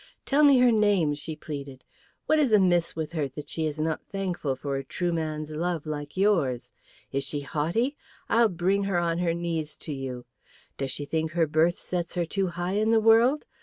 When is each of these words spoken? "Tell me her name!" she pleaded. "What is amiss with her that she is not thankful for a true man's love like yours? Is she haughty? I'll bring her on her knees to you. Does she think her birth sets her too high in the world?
"Tell 0.25 0.43
me 0.43 0.57
her 0.57 0.71
name!" 0.71 1.13
she 1.13 1.35
pleaded. 1.35 1.83
"What 2.25 2.39
is 2.39 2.51
amiss 2.51 2.95
with 2.95 3.11
her 3.11 3.27
that 3.27 3.49
she 3.49 3.67
is 3.67 3.79
not 3.79 4.01
thankful 4.09 4.55
for 4.55 4.75
a 4.75 4.83
true 4.83 5.13
man's 5.13 5.51
love 5.51 5.85
like 5.85 6.17
yours? 6.17 6.71
Is 7.11 7.23
she 7.23 7.41
haughty? 7.41 7.95
I'll 8.27 8.49
bring 8.49 8.85
her 8.85 8.97
on 8.97 9.19
her 9.19 9.35
knees 9.35 9.77
to 9.77 9.93
you. 9.93 10.25
Does 10.75 10.89
she 10.89 11.05
think 11.05 11.33
her 11.33 11.45
birth 11.45 11.77
sets 11.77 12.15
her 12.15 12.25
too 12.25 12.47
high 12.47 12.77
in 12.81 12.89
the 12.89 12.99
world? 12.99 13.45